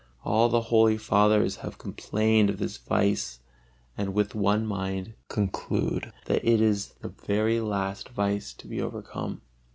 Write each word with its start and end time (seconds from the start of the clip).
All 0.23 0.49
the 0.49 0.61
holy 0.73 0.97
Fathers 0.97 1.57
have 1.57 1.77
complained 1.77 2.49
of 2.49 2.57
this 2.57 2.75
vice 2.75 3.37
and 3.95 4.15
with 4.15 4.33
one 4.33 4.65
mind 4.65 5.13
conclude 5.29 6.11
that 6.25 6.43
it 6.43 6.59
is 6.59 6.95
the 7.01 7.09
very 7.09 7.59
last 7.59 8.09
vice 8.09 8.51
to 8.53 8.65
be 8.65 8.81
overcome. 8.81 9.41